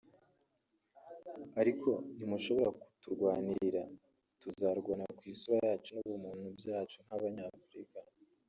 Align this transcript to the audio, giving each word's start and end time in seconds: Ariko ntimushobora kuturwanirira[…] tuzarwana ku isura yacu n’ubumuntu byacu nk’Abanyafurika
Ariko 1.61 1.89
ntimushobora 2.15 2.69
kuturwanirira[…] 2.79 3.83
tuzarwana 4.41 5.05
ku 5.17 5.23
isura 5.33 5.59
yacu 5.71 5.91
n’ubumuntu 5.93 6.47
byacu 6.59 6.97
nk’Abanyafurika 7.05 7.99